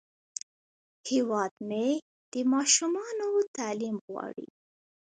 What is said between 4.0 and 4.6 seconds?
غواړي